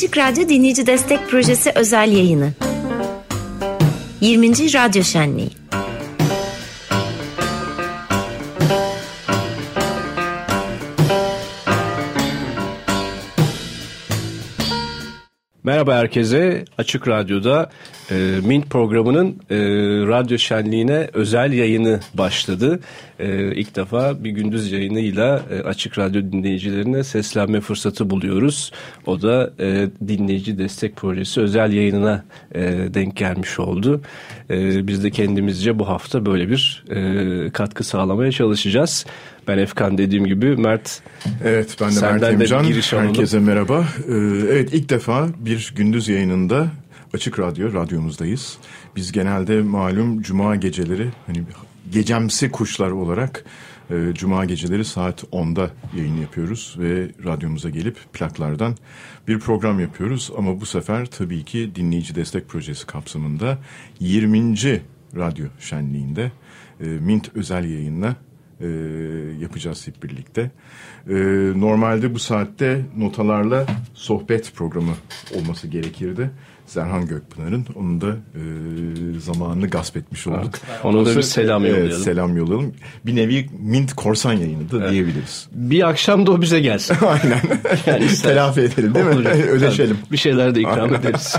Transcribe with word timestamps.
Açık 0.00 0.18
Radyo 0.18 0.48
Dinleyici 0.48 0.86
Destek 0.86 1.28
Projesi 1.28 1.72
özel 1.74 2.12
yayını. 2.12 2.52
20. 4.20 4.48
Radyo 4.72 5.02
Şenliği. 5.02 5.59
Merhaba 15.64 15.96
herkese. 15.96 16.64
Açık 16.78 17.08
Radyo'da 17.08 17.70
e, 18.10 18.14
Mint 18.46 18.70
programının 18.70 19.28
e, 19.50 19.56
radyo 20.08 20.38
şenliğine 20.38 21.08
özel 21.12 21.52
yayını 21.52 22.00
başladı. 22.14 22.80
E, 23.18 23.54
ilk 23.54 23.76
defa 23.76 24.24
bir 24.24 24.30
gündüz 24.30 24.72
yayınıyla 24.72 25.42
e, 25.50 25.60
Açık 25.60 25.98
Radyo 25.98 26.22
dinleyicilerine 26.22 27.04
seslenme 27.04 27.60
fırsatı 27.60 28.10
buluyoruz. 28.10 28.72
O 29.06 29.22
da 29.22 29.50
e, 29.60 29.88
dinleyici 30.08 30.58
destek 30.58 30.96
projesi 30.96 31.40
özel 31.40 31.72
yayınına 31.72 32.24
e, 32.54 32.62
denk 32.94 33.16
gelmiş 33.16 33.60
oldu. 33.60 34.00
E, 34.50 34.86
biz 34.86 35.04
de 35.04 35.10
kendimizce 35.10 35.78
bu 35.78 35.88
hafta 35.88 36.26
böyle 36.26 36.48
bir 36.48 36.84
e, 36.90 37.50
katkı 37.50 37.84
sağlamaya 37.84 38.32
çalışacağız. 38.32 39.06
Ben 39.50 39.58
Efkan 39.58 39.98
dediğim 39.98 40.26
gibi 40.26 40.56
Mert. 40.56 41.02
Evet 41.44 41.76
ben 41.80 41.96
de 41.96 42.00
Mert 42.00 42.22
Emcan. 42.22 42.64
Herkese 42.90 43.38
merhaba. 43.38 43.84
Ee, 44.08 44.12
evet 44.52 44.74
ilk 44.74 44.88
defa 44.88 45.28
bir 45.38 45.72
gündüz 45.76 46.08
yayınında 46.08 46.66
Açık 47.14 47.38
Radyo, 47.38 47.72
radyomuzdayız. 47.72 48.58
Biz 48.96 49.12
genelde 49.12 49.62
malum 49.62 50.22
cuma 50.22 50.56
geceleri 50.56 51.08
hani 51.26 51.42
gecemsi 51.92 52.50
kuşlar 52.50 52.90
olarak 52.90 53.44
e, 53.90 53.94
cuma 54.14 54.44
geceleri 54.44 54.84
saat 54.84 55.24
10'da 55.24 55.70
yayın 55.96 56.16
yapıyoruz 56.16 56.76
ve 56.78 57.08
radyomuza 57.24 57.70
gelip 57.70 57.96
plaklardan 58.12 58.76
bir 59.28 59.38
program 59.38 59.80
yapıyoruz. 59.80 60.30
Ama 60.38 60.60
bu 60.60 60.66
sefer 60.66 61.06
tabii 61.06 61.44
ki 61.44 61.70
dinleyici 61.74 62.14
destek 62.14 62.48
projesi 62.48 62.86
kapsamında 62.86 63.58
20. 64.00 64.54
radyo 65.16 65.46
şenliğinde 65.60 66.32
e, 66.80 66.84
Mint 66.84 67.30
özel 67.34 67.64
yayınla 67.64 68.16
e, 68.60 68.66
yapacağız 69.40 69.86
hep 69.86 70.02
birlikte. 70.02 70.50
E, 71.08 71.14
normalde 71.60 72.14
bu 72.14 72.18
saatte 72.18 72.80
notalarla 72.96 73.66
sohbet 73.94 74.52
programı 74.54 74.92
olması 75.38 75.68
gerekirdi. 75.68 76.30
Zerhan 76.70 77.06
Gökpınar'ın. 77.06 77.66
Onun 77.74 78.00
da 78.00 78.08
e, 78.08 78.42
zamanını 79.20 79.68
gasp 79.68 79.96
etmiş 79.96 80.26
olduk. 80.26 80.54
Evet. 80.70 80.84
Ona 80.84 81.06
da 81.06 81.16
bir 81.16 81.22
selam 81.22 81.64
yollayalım. 81.64 81.90
Evet, 81.90 81.98
selam 81.98 82.36
yollayalım. 82.36 82.74
Bir 83.06 83.16
nevi 83.16 83.50
Mint 83.60 83.94
korsan 83.94 84.32
yayını 84.32 84.70
da 84.70 84.76
evet. 84.76 84.90
diyebiliriz. 84.90 85.48
Bir 85.52 85.88
akşam 85.88 86.26
da 86.26 86.32
o 86.32 86.40
bize 86.40 86.60
gelsin. 86.60 86.96
Aynen. 87.06 87.40
yani 87.86 88.08
Telafi 88.22 88.60
edelim 88.60 88.94
değil 88.94 89.06
mi? 89.06 89.12
Ödeşelim. 89.28 89.98
Bir 90.12 90.16
şeyler 90.16 90.54
de 90.54 90.60
ikram 90.60 90.94
ederiz. 90.94 91.36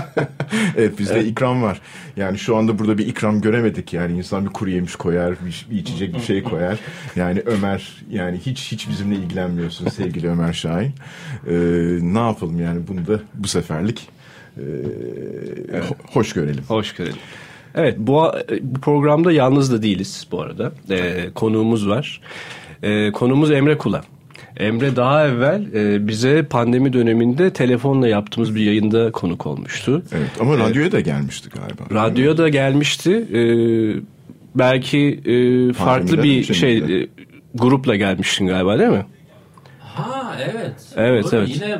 evet 0.76 0.98
bizde 0.98 1.14
evet. 1.14 1.26
ikram 1.26 1.62
var. 1.62 1.80
Yani 2.16 2.38
şu 2.38 2.56
anda 2.56 2.78
burada 2.78 2.98
bir 2.98 3.06
ikram 3.06 3.40
göremedik. 3.40 3.92
Yani 3.92 4.18
insan 4.18 4.44
bir 4.44 4.50
kuru 4.50 4.70
yemiş 4.70 4.96
koyar, 4.96 5.34
bir, 5.46 5.66
bir 5.70 5.78
içecek 5.78 6.14
bir 6.14 6.20
şey 6.20 6.42
koyar. 6.42 6.78
Yani 7.16 7.42
Ömer 7.46 8.04
yani 8.10 8.38
hiç 8.46 8.72
hiç 8.72 8.88
bizimle 8.88 9.14
ilgilenmiyorsun 9.14 9.88
sevgili 9.88 10.30
Ömer 10.30 10.52
Şahin. 10.52 10.92
Ee, 11.46 11.52
ne 12.00 12.18
yapalım 12.18 12.60
yani 12.60 12.80
bunu 12.88 13.06
da 13.06 13.20
bu 13.34 13.48
seferlik 13.48 14.08
e, 14.58 14.62
evet. 15.72 15.84
hoş 16.12 16.32
görelim. 16.32 16.64
Hoş 16.68 16.94
görelim. 16.94 17.18
Evet 17.74 17.94
bu, 17.98 18.32
bu 18.62 18.80
programda 18.80 19.32
yalnız 19.32 19.72
da 19.72 19.82
değiliz 19.82 20.26
bu 20.32 20.40
arada. 20.40 20.72
E, 20.90 21.30
konuğumuz 21.34 21.88
var. 21.88 22.20
E, 22.82 23.12
konuğumuz 23.12 23.50
Emre 23.50 23.78
Kula. 23.78 24.02
Emre 24.56 24.96
daha 24.96 25.26
evvel 25.26 25.74
e, 25.74 26.08
bize 26.08 26.42
pandemi 26.42 26.92
döneminde 26.92 27.52
telefonla 27.52 28.08
yaptığımız 28.08 28.54
bir 28.54 28.60
yayında 28.60 29.12
konuk 29.12 29.46
olmuştu. 29.46 30.02
Evet 30.12 30.30
ama 30.40 30.58
radyoya 30.58 30.88
e, 30.88 30.92
da 30.92 31.00
gelmişti 31.00 31.48
galiba. 31.50 32.02
Radyoya 32.02 32.38
da 32.38 32.48
gelmişti. 32.48 33.12
E, 33.12 33.42
belki 34.54 35.20
e, 35.24 35.72
farklı 35.72 36.22
bir 36.22 36.54
şey 36.54 36.78
e, 36.78 37.08
grupla 37.54 37.96
gelmiştin 37.96 38.46
galiba 38.46 38.78
değil 38.78 38.90
mi? 38.90 39.06
Ha 39.78 40.36
evet. 40.40 40.74
Evet 40.96 41.24
Doğru. 41.24 41.36
evet. 41.36 41.48
Yine 41.54 41.70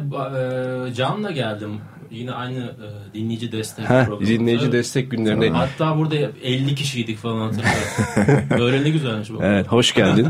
e, 0.90 0.94
Can'la 0.94 1.30
geldim 1.30 1.70
Yine 2.12 2.32
aynı 2.32 2.58
e, 2.58 3.14
dinleyici 3.14 3.52
destek 3.52 3.90
Heh, 3.90 4.04
programı. 4.04 4.26
Dinleyici 4.26 4.64
evet. 4.64 4.72
destek 4.72 5.10
günlerinde. 5.10 5.50
Hatta 5.50 5.98
burada 5.98 6.16
50 6.42 6.74
kişiydik 6.74 7.18
falan 7.18 7.40
hatırlıyorum. 7.40 8.48
Böyle 8.58 8.84
ne 8.84 8.90
güzelmiş 8.90 9.30
bu. 9.30 9.38
Evet 9.42 9.66
hoş 9.66 9.94
geldin. 9.94 10.28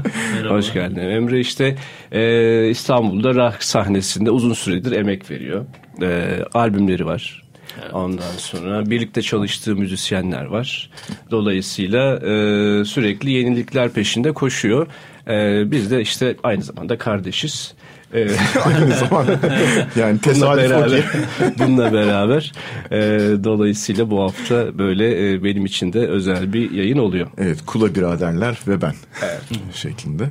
hoş 0.48 0.72
geldin. 0.72 0.96
Emre 1.00 1.40
işte 1.40 1.76
e, 2.12 2.68
İstanbul'da 2.70 3.34
rock 3.34 3.62
sahnesinde 3.62 4.30
uzun 4.30 4.52
süredir 4.52 4.92
emek 4.92 5.30
veriyor. 5.30 5.64
E, 6.02 6.38
albümleri 6.54 7.06
var. 7.06 7.42
Evet. 7.82 7.94
Ondan 7.94 8.36
sonra 8.36 8.90
birlikte 8.90 9.22
çalıştığı 9.22 9.76
müzisyenler 9.76 10.44
var. 10.44 10.90
Dolayısıyla 11.30 12.16
e, 12.16 12.84
sürekli 12.84 13.30
yenilikler 13.30 13.88
peşinde 13.90 14.32
koşuyor. 14.32 14.86
E, 15.28 15.70
biz 15.70 15.90
de 15.90 16.00
işte 16.00 16.36
aynı 16.42 16.62
zamanda 16.62 16.98
kardeşiz. 16.98 17.74
Evet. 18.12 18.38
Aynı 18.64 18.94
zamanda. 18.94 19.38
yani 19.96 20.18
tesadüf 20.18 20.44
bununla 20.44 20.56
beraber, 20.56 21.04
bununla 21.58 21.92
beraber 21.92 22.52
e, 22.90 22.98
dolayısıyla 23.44 24.10
bu 24.10 24.22
hafta 24.22 24.78
böyle 24.78 25.32
e, 25.32 25.44
benim 25.44 25.66
için 25.66 25.92
de 25.92 25.98
özel 25.98 26.52
bir 26.52 26.70
yayın 26.70 26.98
oluyor. 26.98 27.26
Evet 27.38 27.58
Kula 27.66 27.94
biraderler 27.94 28.58
ve 28.68 28.82
ben 28.82 28.94
evet. 29.22 29.42
şeklinde. 29.74 30.30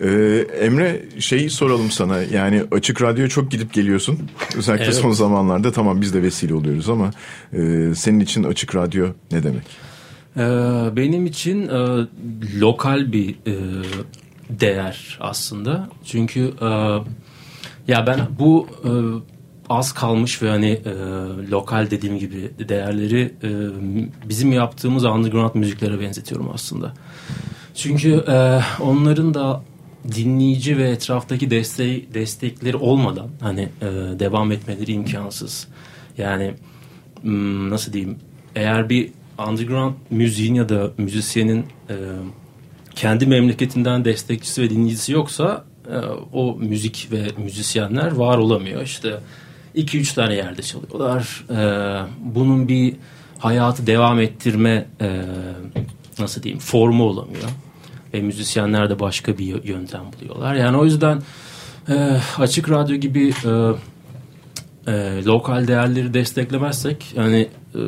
Ee, 0.00 0.46
Emre 0.60 1.02
şeyi 1.18 1.50
soralım 1.50 1.90
sana 1.90 2.22
yani 2.22 2.62
açık 2.72 3.02
radyoya 3.02 3.28
çok 3.28 3.50
gidip 3.50 3.72
geliyorsun. 3.72 4.18
Özellikle 4.56 4.84
evet. 4.84 4.94
son 4.94 5.12
zamanlarda 5.12 5.72
tamam 5.72 6.00
biz 6.00 6.14
de 6.14 6.22
vesile 6.22 6.54
oluyoruz 6.54 6.88
ama 6.88 7.10
e, 7.52 7.92
senin 7.94 8.20
için 8.20 8.44
açık 8.44 8.76
radyo 8.76 9.06
ne 9.32 9.42
demek? 9.42 9.62
Ee, 10.36 10.40
benim 10.96 11.26
için 11.26 11.68
e, 11.68 12.06
lokal 12.60 13.12
bir 13.12 13.30
e, 13.30 13.54
değer 14.50 15.18
aslında. 15.20 15.88
Çünkü 16.04 16.54
e, 16.60 16.66
ya 17.88 18.06
ben 18.06 18.20
bu 18.38 18.68
e, 18.84 18.90
az 19.68 19.92
kalmış 19.92 20.42
ve 20.42 20.50
hani 20.50 20.70
e, 20.70 20.92
lokal 21.50 21.90
dediğim 21.90 22.18
gibi 22.18 22.50
değerleri 22.68 23.34
e, 23.42 23.48
bizim 24.28 24.52
yaptığımız 24.52 25.04
underground 25.04 25.54
müziklere 25.54 26.00
benzetiyorum 26.00 26.50
aslında. 26.54 26.94
Çünkü 27.74 28.24
e, 28.28 28.60
onların 28.82 29.34
da 29.34 29.62
dinleyici 30.14 30.78
ve 30.78 30.90
etraftaki 30.90 31.50
desteği 31.50 32.08
destekleri 32.14 32.76
olmadan 32.76 33.28
hani 33.40 33.68
e, 33.80 33.86
devam 34.18 34.52
etmeleri 34.52 34.92
imkansız. 34.92 35.68
Yani 36.18 36.54
nasıl 37.70 37.92
diyeyim? 37.92 38.16
Eğer 38.54 38.88
bir 38.88 39.10
underground 39.48 39.94
müziğin 40.10 40.54
ya 40.54 40.68
da 40.68 40.90
müzisyenin 40.98 41.66
e, 41.90 41.94
kendi 42.98 43.26
memleketinden 43.26 44.04
destekçisi 44.04 44.62
ve 44.62 44.70
dinleyicisi 44.70 45.12
yoksa 45.12 45.64
e, 45.90 45.96
o 46.32 46.56
müzik 46.56 47.08
ve 47.12 47.26
müzisyenler 47.36 48.12
var 48.12 48.38
olamıyor. 48.38 48.82
İşte 48.82 49.20
iki 49.74 49.98
üç 49.98 50.12
tane 50.12 50.34
yerde 50.34 50.62
çalıyorlar. 50.62 51.44
E, 51.50 51.60
bunun 52.20 52.68
bir 52.68 52.96
hayatı 53.38 53.86
devam 53.86 54.20
ettirme 54.20 54.86
e, 55.00 55.22
nasıl 56.18 56.42
diyeyim 56.42 56.60
formu 56.60 57.04
olamıyor. 57.04 57.48
Ve 58.14 58.20
müzisyenler 58.20 58.90
de 58.90 59.00
başka 59.00 59.38
bir 59.38 59.64
yöntem 59.64 60.02
buluyorlar. 60.16 60.54
Yani 60.54 60.76
o 60.76 60.84
yüzden 60.84 61.22
açık 62.38 62.70
radyo 62.70 62.96
gibi 62.96 63.32
e, 64.88 65.24
lokal 65.24 65.68
değerleri 65.68 66.14
desteklemezsek 66.14 67.12
yani 67.16 67.48
e, 67.74 67.80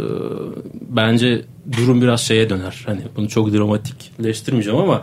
bence 0.90 1.42
durum 1.76 2.02
biraz 2.02 2.20
şeye 2.20 2.50
döner. 2.50 2.82
Hani 2.86 3.00
bunu 3.16 3.28
çok 3.28 3.52
dramatikleştirmeyeceğim 3.52 4.78
ama 4.78 5.02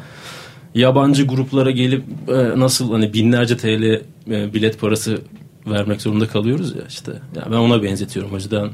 yabancı 0.76 1.28
gruplara 1.28 1.72
gelip 1.72 2.04
e, 2.28 2.60
nasıl 2.60 2.92
hani 2.92 3.14
binlerce 3.14 3.58
TL 3.58 3.84
e, 4.32 4.54
bilet 4.54 4.80
parası 4.80 5.22
vermek 5.68 6.02
zorunda 6.02 6.28
kalıyoruz 6.28 6.76
ya 6.76 6.82
işte. 6.90 7.12
Yani 7.36 7.52
ben 7.52 7.58
ona 7.58 7.84
benzetiyorum. 7.84 8.32
O 8.32 8.36
yüzden 8.36 8.70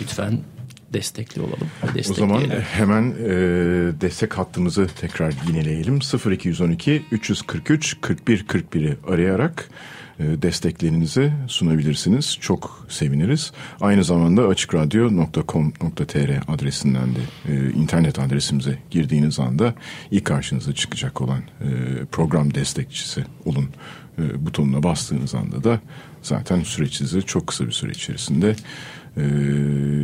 lütfen 0.00 0.38
destekli 0.92 1.42
olalım. 1.42 1.70
O 2.10 2.14
zaman 2.14 2.40
hemen 2.72 3.10
e, 3.10 3.30
destek 4.00 4.38
hattımızı 4.38 4.86
tekrar 5.00 5.34
yineleyelim. 5.48 5.98
0212 6.30 7.02
343 7.10 7.96
41 8.00 8.46
41'i 8.46 8.96
arayarak 9.08 9.68
desteklerinizi 10.20 11.32
sunabilirsiniz. 11.46 12.38
Çok 12.40 12.86
seviniriz. 12.88 13.52
Aynı 13.80 14.04
zamanda 14.04 14.46
açıkradyo.com.tr 14.46 16.54
adresinden 16.54 17.08
de 17.14 17.20
e, 17.48 17.70
internet 17.70 18.18
adresimize 18.18 18.78
girdiğiniz 18.90 19.40
anda 19.40 19.74
ilk 20.10 20.24
karşınıza 20.24 20.72
çıkacak 20.72 21.20
olan 21.20 21.38
e, 21.38 21.68
program 22.12 22.54
destekçisi 22.54 23.24
olun 23.44 23.68
butonuna 24.38 24.82
bastığınız 24.82 25.34
anda 25.34 25.64
da 25.64 25.80
zaten 26.22 26.62
süreç 26.62 26.94
sizi 26.94 27.22
çok 27.22 27.46
kısa 27.46 27.66
bir 27.66 27.72
süre 27.72 27.90
içerisinde 27.90 28.56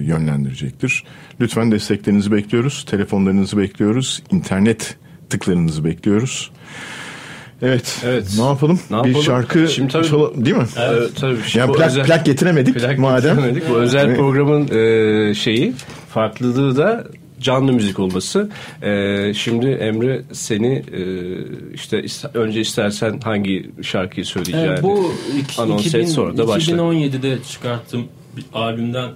yönlendirecektir. 0.07 1.05
Lütfen 1.41 1.73
desteklerinizi 1.73 2.33
bekliyoruz. 2.33 2.85
Telefonlarınızı 2.85 3.59
bekliyoruz. 3.59 4.23
internet 4.31 4.97
tıklarınızı 5.31 5.85
bekliyoruz. 5.85 6.51
Evet. 7.63 8.03
Evet. 8.05 8.35
Ne 8.39 8.45
yapalım? 8.45 8.81
Ne 8.91 8.97
yapalım? 8.97 9.15
Bir 9.15 9.23
şarkı 9.23 9.69
Şimdi 9.69 9.93
tabii, 9.93 10.07
çalalım 10.07 10.45
değil 10.45 10.57
mi? 10.57 10.67
Evet. 10.79 11.11
Tabii. 11.21 11.39
Yani 11.55 11.73
plak, 11.73 11.87
özel, 11.87 12.07
plak 12.07 12.27
getiremedik 12.27 12.75
plak 12.75 12.99
madem. 12.99 13.37
Getiremedik. 13.37 13.71
Bu 13.71 13.75
özel 13.75 14.07
evet. 14.07 14.17
programın 14.17 14.69
e, 14.69 15.35
şeyi 15.35 15.73
farklılığı 16.09 16.77
da 16.77 17.05
canlı 17.41 17.73
müzik 17.73 17.99
olması. 17.99 18.51
E, 18.83 19.35
şimdi 19.35 19.67
Emre 19.67 20.23
seni 20.33 20.85
e, 20.93 22.01
işte 22.03 22.05
önce 22.35 22.61
istersen 22.61 23.21
hangi 23.25 23.71
şarkıyı 23.83 24.27
söyleyeceğini 24.27 24.69
evet, 24.69 24.83
bu 24.83 25.13
iki, 25.39 25.63
anons 25.63 25.87
2000, 25.87 26.01
et 26.01 26.09
sonra 26.09 26.37
da 26.37 26.49
başla. 26.49 26.73
2017'de 26.73 27.39
çıkarttığım 27.43 28.05
bir 28.37 28.45
albümden 28.53 29.11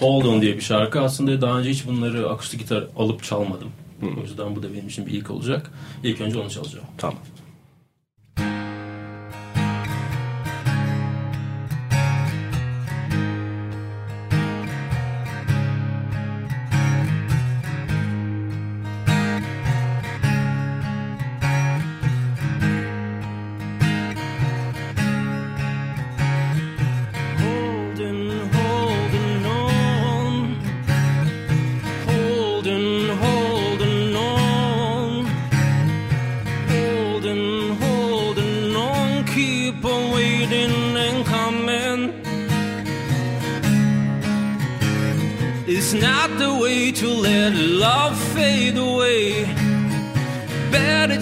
Hold 0.00 0.24
On 0.24 0.42
diye 0.42 0.56
bir 0.56 0.60
şarkı. 0.60 1.00
Aslında 1.00 1.40
daha 1.40 1.58
önce 1.58 1.70
hiç 1.70 1.86
bunları 1.86 2.28
akustik 2.28 2.60
gitar 2.60 2.84
alıp 2.96 3.22
çalmadım. 3.22 3.68
Hı. 4.00 4.06
O 4.20 4.22
yüzden 4.22 4.56
bu 4.56 4.62
da 4.62 4.72
benim 4.72 4.86
için 4.86 5.06
bir 5.06 5.12
ilk 5.12 5.30
olacak. 5.30 5.70
İlk 6.04 6.20
önce 6.20 6.38
onu 6.38 6.50
çalacağım. 6.50 6.84
Tamam. 6.98 7.18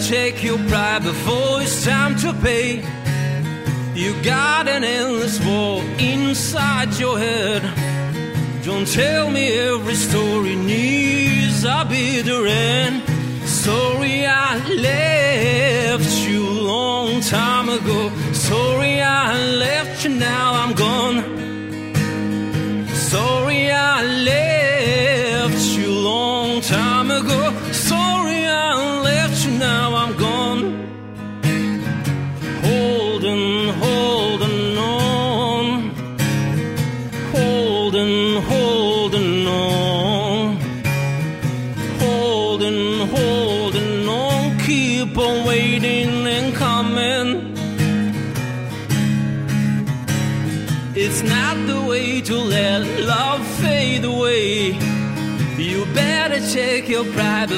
Take 0.08 0.44
your 0.44 0.58
pride 0.68 1.02
before 1.02 1.62
it's 1.62 1.84
time 1.84 2.14
to 2.16 2.32
pay. 2.34 2.76
You 3.94 4.10
got 4.22 4.68
an 4.68 4.84
endless 4.84 5.38
war 5.44 5.82
inside 5.98 6.94
your 6.98 7.18
head. 7.18 7.62
Don't 8.64 8.86
tell 8.86 9.30
me 9.30 9.44
every 9.58 9.94
story 9.94 10.56
needs 10.56 11.64
a 11.64 11.86
bitter 11.88 12.46
end. 12.46 13.02
Sorry 13.46 14.26
I 14.26 14.58
left 14.88 16.10
you 16.28 16.42
long 16.48 17.20
time 17.20 17.68
ago. 17.68 18.10
Sorry 18.32 19.00
I 19.00 19.36
left 19.64 20.04
you 20.04 20.10
now 20.10 20.54
I'm 20.54 20.74
gone. 20.74 21.33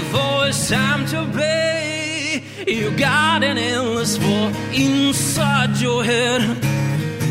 Before 0.00 0.48
it's 0.48 0.68
time 0.68 1.06
to 1.06 1.20
pay. 1.38 2.42
You 2.66 2.90
got 2.96 3.42
an 3.42 3.56
endless 3.56 4.18
war 4.18 4.48
inside 4.72 5.72
your 5.86 6.04
head. 6.04 6.42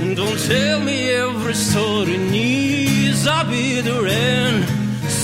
And 0.02 0.16
don't 0.16 0.40
tell 0.54 0.80
me 0.80 0.98
every 1.10 1.54
story 1.54 2.18
needs 2.18 3.26
a 3.28 3.40
bitter 3.50 4.08
end. 4.08 4.60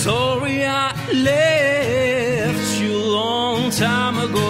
Sorry 0.06 0.58
I 0.66 0.88
left 1.30 2.82
you 2.82 2.94
long 3.22 3.72
time 3.72 4.18
ago. 4.28 4.46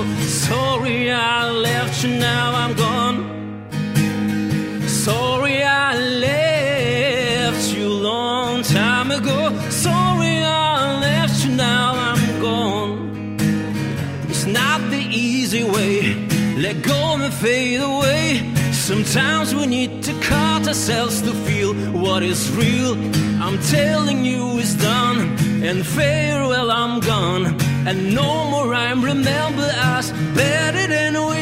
Sorry 0.48 1.12
I 1.12 1.50
left 1.50 2.04
you, 2.04 2.12
now 2.32 2.48
I'm 2.62 2.74
gone. 2.86 3.18
Sorry 4.88 5.64
I 5.64 5.90
left 6.28 7.66
you 7.76 7.88
long 7.90 8.64
time 8.64 9.12
ago. 9.12 9.40
Sorry 9.70 10.21
fade 17.42 17.82
away. 17.82 18.54
Sometimes 18.72 19.56
we 19.56 19.66
need 19.66 20.04
to 20.04 20.14
cut 20.22 20.68
ourselves 20.68 21.22
to 21.24 21.34
feel 21.46 21.74
what 21.92 22.22
is 22.22 22.52
real. 22.52 22.94
I'm 23.42 23.58
telling 23.78 24.24
you 24.24 24.60
it's 24.60 24.76
done, 24.76 25.18
and 25.68 25.84
farewell, 25.86 26.70
I'm 26.70 27.00
gone. 27.00 27.46
And 27.88 28.14
no 28.14 28.30
more 28.52 28.76
I'm 28.76 29.04
remember 29.04 29.68
us 29.96 30.12
better 30.36 30.86
than 30.88 31.14
we 31.32 31.41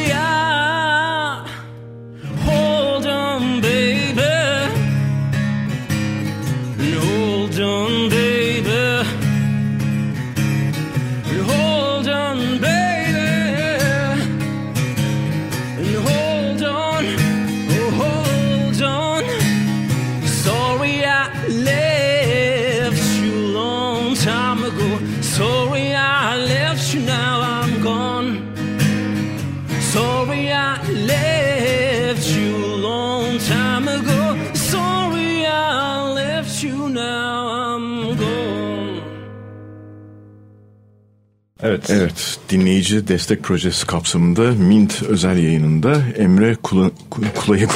Dinleyici 42.50 43.08
destek 43.08 43.42
projesi 43.42 43.86
kapsamında 43.86 44.50
Mint 44.50 45.02
özel 45.02 45.38
yayınında 45.38 46.02
Emre 46.16 46.54
Kula, 46.54 46.90
Kula'yı 47.10 47.66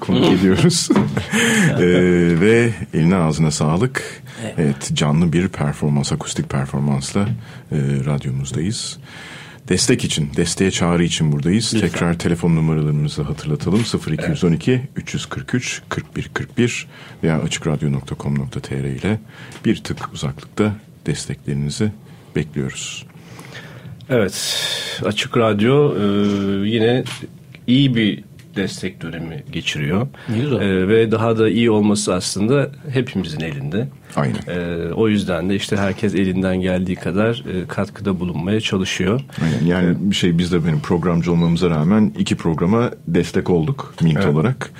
konuk 0.00 0.32
ediyoruz. 0.32 0.88
ee, 1.70 1.80
ve 2.40 2.70
eline 2.94 3.16
ağzına 3.16 3.50
sağlık. 3.50 4.22
Evet. 4.42 4.54
evet. 4.58 4.90
Canlı 4.94 5.32
bir 5.32 5.48
performans, 5.48 6.12
akustik 6.12 6.50
performansla 6.50 7.20
e, 7.20 7.76
radyomuzdayız. 8.06 8.98
Destek 9.68 10.04
için, 10.04 10.30
desteğe 10.36 10.70
çağrı 10.70 11.04
için 11.04 11.32
buradayız. 11.32 11.74
Lütfen. 11.74 11.90
Tekrar 11.90 12.18
telefon 12.18 12.56
numaralarımızı 12.56 13.22
hatırlatalım. 13.22 13.84
0212 14.10 14.72
evet. 14.72 14.82
343 14.96 15.82
41 15.88 16.30
41 16.34 16.86
veya 17.22 17.40
açıkradyo.com.tr 17.40 18.84
ile 18.84 19.18
bir 19.64 19.76
tık 19.76 20.12
uzaklıkta 20.12 20.76
desteklerinizi 21.06 21.92
bekliyoruz. 22.36 23.06
Evet, 24.10 24.56
Açık 25.04 25.36
Radyo 25.36 25.94
e, 25.96 26.04
yine 26.68 27.04
iyi 27.66 27.96
bir 27.96 28.24
destek 28.56 29.02
dönemi 29.02 29.42
geçiriyor. 29.52 30.06
Güzel. 30.28 30.60
E, 30.60 30.88
ve 30.88 31.10
daha 31.10 31.38
da 31.38 31.48
iyi 31.48 31.70
olması 31.70 32.14
aslında 32.14 32.70
hepimizin 32.92 33.40
elinde. 33.40 33.88
Aynen. 34.16 34.40
E, 34.48 34.92
o 34.92 35.08
yüzden 35.08 35.50
de 35.50 35.54
işte 35.56 35.76
herkes 35.76 36.14
elinden 36.14 36.60
geldiği 36.60 36.96
kadar 36.96 37.44
e, 37.52 37.66
katkıda 37.66 38.20
bulunmaya 38.20 38.60
çalışıyor. 38.60 39.20
Aynen. 39.42 39.66
Yani 39.66 39.96
bir 40.00 40.16
şey 40.16 40.38
biz 40.38 40.52
de 40.52 40.66
benim 40.66 40.80
programcı 40.80 41.32
olmamıza 41.32 41.70
rağmen 41.70 42.12
iki 42.18 42.36
programa 42.36 42.90
destek 43.08 43.50
olduk 43.50 43.94
Mint 44.02 44.16
evet. 44.16 44.26
olarak. 44.26 44.70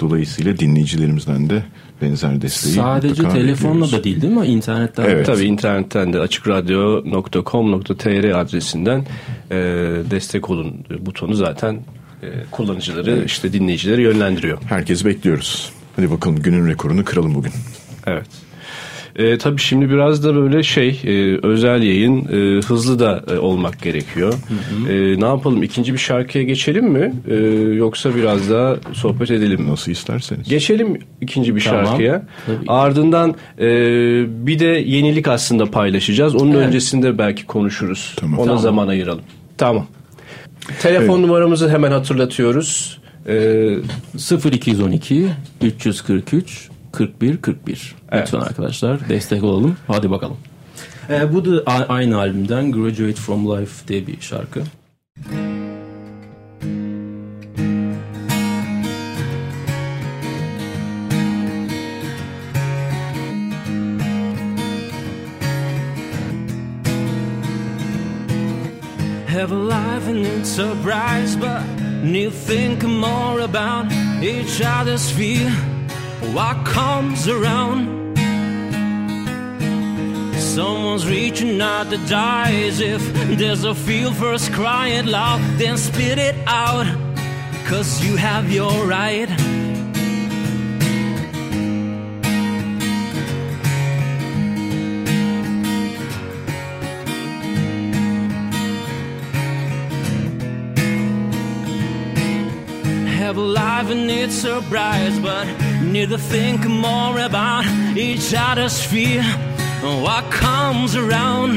Dolayısıyla 0.00 0.58
dinleyicilerimizden 0.58 1.50
de 1.50 1.62
benzer 2.02 2.42
desteği 2.42 2.72
Sadece 2.72 3.28
telefonla 3.28 3.92
da 3.92 4.04
değil 4.04 4.22
değil 4.22 4.32
mi? 4.32 4.46
İnternetten 4.46 5.04
evet. 5.04 5.26
Tabii 5.26 5.44
internetten 5.44 6.12
de 6.12 6.20
açıkradyo.com.tr 6.20 8.40
adresinden 8.40 9.04
e, 9.50 9.56
destek 10.10 10.50
olun 10.50 10.84
butonu 11.00 11.34
zaten 11.34 11.80
e, 12.22 12.26
kullanıcıları 12.50 13.10
evet. 13.10 13.30
işte 13.30 13.52
dinleyicileri 13.52 14.02
yönlendiriyor. 14.02 14.58
Herkesi 14.62 15.04
bekliyoruz. 15.04 15.72
Hadi 15.96 16.10
bakalım 16.10 16.42
günün 16.42 16.68
rekorunu 16.68 17.04
kıralım 17.04 17.34
bugün. 17.34 17.52
Evet. 18.06 18.26
E, 19.16 19.38
tabii 19.38 19.60
şimdi 19.60 19.90
biraz 19.90 20.24
da 20.24 20.34
böyle 20.34 20.62
şey 20.62 21.00
e, 21.04 21.38
özel 21.46 21.82
yayın 21.82 22.24
e, 22.24 22.62
hızlı 22.62 22.98
da 22.98 23.24
e, 23.30 23.38
olmak 23.38 23.82
gerekiyor. 23.82 24.32
Hı 24.32 24.88
hı. 24.88 24.92
E, 24.92 25.20
ne 25.20 25.24
yapalım 25.24 25.62
ikinci 25.62 25.92
bir 25.92 25.98
şarkıya 25.98 26.44
geçelim 26.44 26.84
mi? 26.84 27.14
E, 27.30 27.34
yoksa 27.74 28.14
biraz 28.14 28.50
daha 28.50 28.76
sohbet 28.92 29.30
edelim 29.30 29.60
mi? 29.60 29.70
Nasıl 29.70 29.92
isterseniz. 29.92 30.48
Geçelim 30.48 30.98
ikinci 31.20 31.56
bir 31.56 31.64
tamam. 31.64 31.86
şarkıya. 31.86 32.22
Tabii. 32.46 32.56
Ardından 32.68 33.34
e, 33.58 33.66
bir 34.46 34.58
de 34.58 34.66
yenilik 34.66 35.28
aslında 35.28 35.66
paylaşacağız. 35.66 36.34
Onun 36.34 36.52
evet. 36.52 36.66
öncesinde 36.66 37.18
belki 37.18 37.46
konuşuruz. 37.46 38.14
Tamam. 38.16 38.38
Ona 38.38 38.46
tamam. 38.46 38.62
zaman 38.62 38.88
ayıralım. 38.88 39.24
Tamam. 39.58 39.86
Telefon 40.82 41.14
evet. 41.14 41.26
numaramızı 41.26 41.70
hemen 41.70 41.90
hatırlatıyoruz. 41.90 42.98
Ee, 43.28 43.78
0212 44.52 45.26
343 45.62 46.68
41 46.94 47.36
41. 47.36 47.94
Evet. 48.12 48.22
Lütfen 48.26 48.40
arkadaşlar 48.46 49.08
destek 49.08 49.44
olalım. 49.44 49.76
Hadi 49.86 50.10
bakalım. 50.10 50.36
Ee, 51.10 51.34
bu 51.34 51.44
da 51.44 51.62
aynı 51.88 52.18
albümden 52.18 52.72
Graduate 52.72 53.14
From 53.14 53.50
Life 53.50 53.88
diye 53.88 54.06
bir 54.06 54.20
şarkı. 54.20 54.62
Have 69.28 69.52
a 69.52 69.66
life 69.66 70.10
and 70.10 70.26
it's 70.26 70.58
a 70.58 70.74
prize, 70.84 71.36
but 71.36 71.60
need 72.04 72.32
think 72.46 72.82
more 72.82 73.42
about 73.42 73.92
each 74.22 74.60
other's 74.60 75.10
fear 75.10 75.73
what 76.34 76.66
comes 76.66 77.28
around. 77.28 78.16
Someone's 80.36 81.06
reaching 81.06 81.60
out 81.60 81.90
the 81.90 81.98
dies 82.08 82.80
if 82.80 83.00
there's 83.38 83.62
a 83.62 83.74
feel 83.74 84.12
first 84.12 84.52
cry 84.52 84.88
it 84.88 85.06
loud, 85.06 85.40
then 85.58 85.78
spit 85.78 86.18
it 86.18 86.34
out. 86.48 86.86
Cause 87.66 88.04
you 88.04 88.16
have 88.16 88.50
your 88.50 88.84
right. 88.84 89.28
Have 103.18 103.36
a 103.36 103.40
life 103.40 103.90
and 103.90 104.10
it's 104.10 104.36
a 104.44 104.60
surprise, 104.60 105.18
but 105.20 105.73
need 105.94 106.08
to 106.08 106.18
think 106.18 106.66
more 106.66 107.20
about 107.20 107.64
each 107.96 108.34
other's 108.36 108.84
fear 108.84 109.22
and 109.22 110.02
what 110.02 110.24
comes 110.32 110.96
around. 110.96 111.54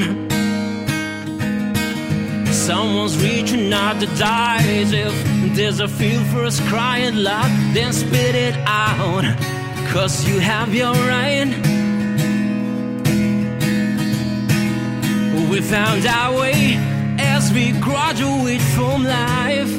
Someone's 2.53 3.17
reaching 3.17 3.73
out 3.73 3.99
to 3.99 4.05
die 4.15 4.61
if 4.63 5.55
there's 5.55 5.79
a 5.79 5.87
feel 5.87 6.23
for 6.25 6.43
us 6.43 6.59
crying 6.69 7.15
loud, 7.15 7.49
then 7.73 7.91
spit 7.91 8.35
it 8.35 8.55
out, 8.67 9.23
cause 9.91 10.27
you 10.27 10.37
have 10.39 10.71
your 10.71 10.93
right. 10.93 11.49
We 15.49 15.61
found 15.61 16.05
our 16.05 16.39
way 16.39 16.75
as 17.17 17.51
we 17.51 17.71
graduate 17.79 18.61
from 18.75 19.03
life. 19.03 19.73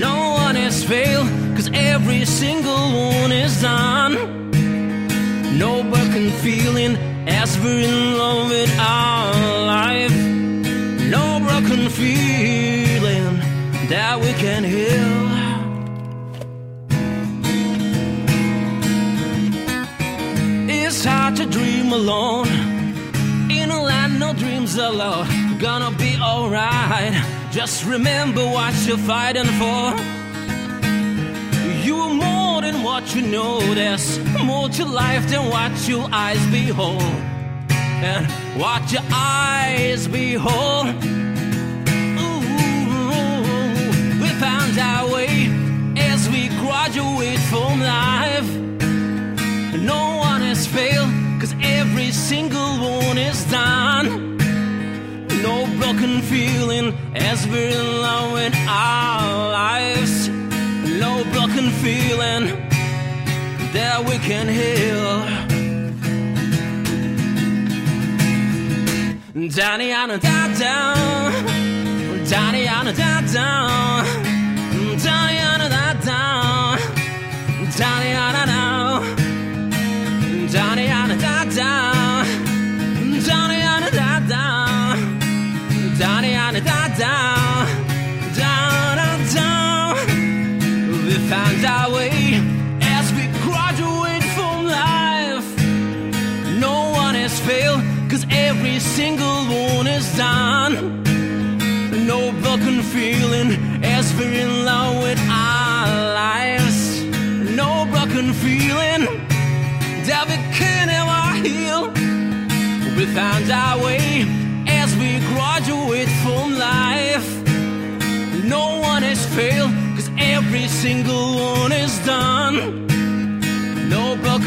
No 0.00 0.16
one 0.44 0.54
has 0.54 0.82
failed 0.82 1.47
Cause 1.58 1.70
every 1.74 2.24
single 2.24 2.72
one 2.72 3.32
is 3.32 3.60
done. 3.60 4.14
No 5.58 5.82
broken 5.82 6.30
feeling 6.30 6.94
as 7.26 7.58
we're 7.58 7.80
in 7.80 8.16
love 8.16 8.48
with 8.48 8.72
our 8.78 9.66
life. 9.66 10.16
No 11.10 11.40
broken 11.40 11.90
feeling 11.90 13.40
that 13.88 14.20
we 14.20 14.32
can 14.34 14.62
heal. 14.62 15.18
It's 20.70 21.04
hard 21.04 21.34
to 21.38 21.46
dream 21.46 21.92
alone. 21.92 22.46
In 23.50 23.72
a 23.72 23.82
land 23.82 24.20
no 24.20 24.32
dreams 24.32 24.76
alone. 24.76 25.26
Gonna 25.58 25.90
be 25.98 26.16
alright. 26.20 27.14
Just 27.50 27.84
remember 27.84 28.44
what 28.46 28.74
you're 28.86 28.96
fighting 28.96 29.50
for. 29.58 30.17
More 32.06 32.62
than 32.62 32.82
what 32.82 33.14
you 33.14 33.22
know. 33.22 33.60
There's 33.74 34.18
more 34.44 34.68
to 34.68 34.84
life 34.84 35.28
than 35.28 35.48
what 35.50 35.88
your 35.88 36.08
eyes 36.12 36.44
behold. 36.50 37.02
And 38.10 38.26
what 38.60 38.92
your 38.92 39.02
eyes 39.12 40.06
behold. 40.06 40.86
Ooh, 42.24 42.40
we 44.22 44.28
found 44.44 44.78
our 44.78 45.12
way 45.12 45.50
as 45.96 46.28
we 46.30 46.48
graduate 46.62 47.40
from 47.50 47.80
life. 47.80 48.50
No 49.92 50.16
one 50.18 50.42
has 50.42 50.66
failed, 50.66 51.12
cause 51.40 51.54
every 51.60 52.12
single 52.12 52.78
one 52.78 53.18
is 53.18 53.44
done. 53.50 54.36
No 55.42 55.66
broken 55.78 56.22
feeling 56.22 56.94
as 57.14 57.46
we're 57.48 57.88
with 58.32 58.54
our 58.68 59.50
lives 59.50 60.37
no 60.98 61.22
broken 61.32 61.70
feeling 61.82 62.44
that 63.72 64.04
we 64.04 64.18
can 64.18 64.48
heal. 64.48 65.22
Danny 69.48 69.92
on 69.92 70.10
a 70.10 70.18
down, 70.18 71.32
Danny 72.28 72.68
on 72.68 72.88
a 72.88 72.92
down, 72.92 73.97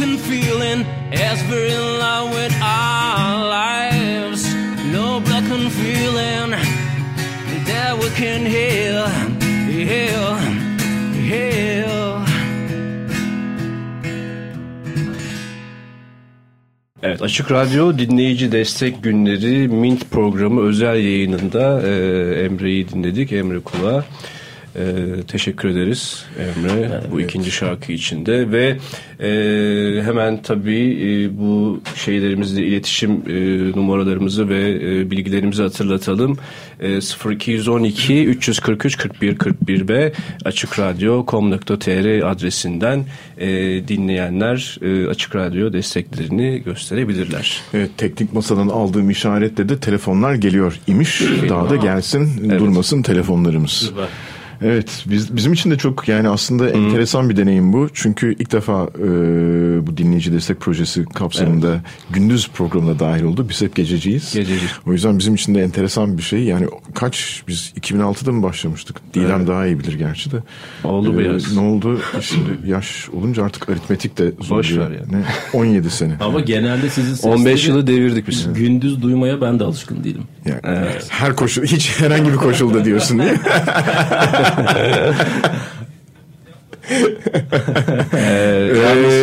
broken 0.01 0.17
feeling 0.17 0.85
as 1.13 1.37
we're 1.47 1.67
in 1.67 1.99
love 1.99 2.33
with 2.33 2.53
our 2.61 3.45
lives. 3.49 4.41
No 4.91 5.19
broken 5.19 5.69
feeling 5.69 6.51
that 7.69 7.93
we 7.99 8.09
can 8.21 8.41
heal, 8.45 9.07
heal, 9.69 10.35
heal. 11.29 12.21
Evet 17.03 17.21
Açık 17.21 17.51
Radyo 17.51 17.97
dinleyici 17.97 18.51
destek 18.51 19.03
günleri 19.03 19.67
Mint 19.67 20.11
programı 20.11 20.61
özel 20.61 20.95
yayınında 20.95 21.81
e, 21.87 22.45
Emre'yi 22.45 22.89
dinledik. 22.89 23.31
Emre 23.31 23.59
Kula. 23.59 24.05
Ee, 24.75 25.23
teşekkür 25.27 25.69
ederiz 25.69 26.25
Emre 26.39 26.71
evet. 26.79 27.11
bu 27.11 27.21
ikinci 27.21 27.51
şarkı 27.51 27.91
içinde 27.91 28.51
ve 28.51 28.77
e, 29.19 30.03
hemen 30.03 30.41
tabii 30.41 30.99
e, 31.03 31.37
bu 31.37 31.81
şeylerimizle 31.95 32.65
iletişim 32.65 33.11
e, 33.11 33.71
numaralarımızı 33.77 34.49
ve 34.49 34.69
e, 34.71 35.11
bilgilerimizi 35.11 35.63
hatırlatalım. 35.63 36.37
E, 36.79 36.99
0212 37.31 38.25
343 38.25 38.97
41 38.97 39.37
41 39.37 39.89
ve 39.89 40.13
açıkradyo.com.tr 40.45 42.31
adresinden 42.31 43.05
e, 43.37 43.47
dinleyenler 43.87 44.79
e, 44.81 45.07
Açık 45.07 45.35
Radyo 45.35 45.73
desteklerini 45.73 46.63
gösterebilirler. 46.65 47.61
Evet 47.73 47.91
teknik 47.97 48.33
masadan 48.33 48.67
aldığım 48.67 49.09
işaretle 49.09 49.69
de 49.69 49.79
telefonlar 49.79 50.35
geliyor 50.35 50.79
imiş. 50.87 51.21
Daha 51.49 51.69
da 51.69 51.75
gelsin 51.75 52.29
evet. 52.45 52.59
durmasın 52.59 53.01
telefonlarımız. 53.01 53.71
Süper. 53.71 54.07
Evet 54.61 55.03
biz, 55.09 55.35
bizim 55.35 55.53
için 55.53 55.71
de 55.71 55.77
çok 55.77 56.07
yani 56.07 56.29
aslında 56.29 56.63
hmm. 56.63 56.85
enteresan 56.85 57.29
bir 57.29 57.37
deneyim 57.37 57.73
bu. 57.73 57.89
Çünkü 57.93 58.35
ilk 58.39 58.51
defa 58.51 58.89
e, 58.99 59.07
bu 59.87 59.97
dinleyici 59.97 60.33
destek 60.33 60.59
projesi 60.59 61.05
kapsamında 61.05 61.69
evet. 61.69 61.81
gündüz 62.09 62.49
programına 62.49 62.99
dahil 62.99 63.23
oldu. 63.23 63.45
Biz 63.49 63.61
hep 63.61 63.75
gececiyiz. 63.75 64.33
Gececi. 64.33 64.65
O 64.87 64.91
yüzden 64.91 65.19
bizim 65.19 65.35
için 65.35 65.55
de 65.55 65.61
enteresan 65.61 66.17
bir 66.17 66.23
şey. 66.23 66.43
Yani 66.43 66.67
kaç 66.93 67.43
biz 67.47 67.73
2006'da 67.81 68.31
mı 68.31 68.43
başlamıştık? 68.43 69.13
Dilem 69.13 69.37
evet. 69.37 69.47
daha 69.47 69.67
iyi 69.67 69.79
bilir 69.79 69.93
gerçi 69.93 70.31
de. 70.31 70.37
Oldu 70.83 71.13
ee, 71.13 71.17
biraz. 71.17 71.57
Ne 71.57 71.61
oldu? 71.61 71.99
Şimdi 72.21 72.49
yaş 72.65 73.09
olunca 73.09 73.43
artık 73.43 73.69
aritmetik 73.69 74.17
de 74.17 74.31
zor. 74.41 74.57
Boş 74.57 74.77
ver 74.77 74.91
yani. 74.91 75.11
Ne? 75.11 75.23
17 75.53 75.89
sene. 75.89 76.13
Ama 76.19 76.39
genelde 76.39 76.89
sizin 76.89 77.29
15 77.29 77.67
yılı 77.67 77.87
devirdik 77.87 78.27
biz. 78.27 78.53
Gündüz 78.53 79.01
duymaya 79.01 79.41
ben 79.41 79.59
de 79.59 79.63
alışkın 79.63 80.03
değilim. 80.03 80.23
Yani, 80.45 80.59
evet. 80.63 81.05
Her 81.09 81.35
koşul 81.35 81.63
hiç 81.63 81.99
herhangi 81.99 82.31
bir 82.31 82.37
koşulda 82.37 82.85
diyorsun 82.85 83.19
değil 83.19 83.31
mi? 83.31 83.39
ee, 88.13 88.71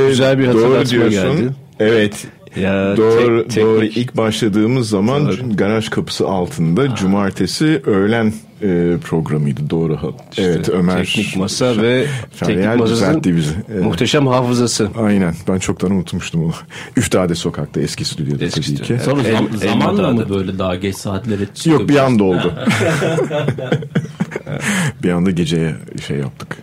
güzel 0.09 0.39
bir 0.39 0.47
hatırlatma 0.47 1.09
geldi. 1.09 1.51
Evet. 1.81 2.27
Ya 2.57 2.97
doğru, 2.97 3.43
tek, 3.43 3.51
tek 3.51 3.65
doğru. 3.65 3.85
İlk 3.85 4.17
başladığımız 4.17 4.89
zaman 4.89 5.27
doğru. 5.27 5.57
garaj 5.57 5.89
kapısı 5.89 6.29
altında 6.29 6.83
ha. 6.83 6.95
cumartesi 6.95 7.83
öğlen 7.87 8.33
e, 8.63 8.97
programıydı 9.05 9.71
doğru. 9.71 10.15
İşte 10.31 10.43
evet 10.43 10.69
Ömer. 10.69 11.05
Teknik 11.05 11.37
masa 11.37 11.83
ve 11.83 12.07
teknik 12.41 12.79
masasının 12.79 13.25
bizi. 13.25 13.55
Evet. 13.73 13.85
muhteşem 13.85 14.27
hafızası. 14.27 14.89
Aynen 14.99 15.35
ben 15.49 15.59
çoktan 15.59 15.91
unutmuştum 15.91 16.45
onu. 16.45 16.53
Üftade 16.97 17.35
sokakta 17.35 17.81
eski 17.81 18.05
stüdyoda 18.05 18.45
eski 18.45 18.75
tabii 18.75 18.87
ki. 18.87 18.99
Sonra 19.05 19.23
zam, 19.23 19.49
zamanla 19.55 20.11
mı 20.11 20.29
böyle 20.29 20.59
daha 20.59 20.75
geç 20.75 20.97
saatlere 20.97 21.47
çıkıyor? 21.55 21.81
Yok 21.81 21.89
bir 21.89 21.97
anda 21.97 22.25
oldu. 22.25 22.55
bir 25.03 25.11
anda 25.11 25.31
geceye 25.31 25.75
şey 26.07 26.17
yaptık. 26.17 26.57